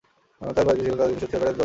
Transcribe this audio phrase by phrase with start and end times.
[0.43, 1.59] তাদের বাড়িতে ছিল তাদের নিজস্ব থিয়েটারের দল।